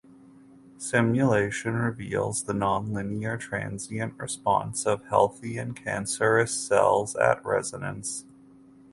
Simulation 0.79 1.75
reveals 1.75 2.45
the 2.45 2.53
nonlinear 2.53 3.39
transient 3.39 4.17
response 4.17 4.87
of 4.87 5.05
healthy 5.09 5.59
and 5.59 5.75
cancerous 5.75 6.55
cells 6.55 7.15
at 7.17 7.45
resonance. 7.45 8.25